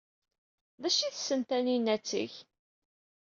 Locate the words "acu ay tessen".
0.87-1.41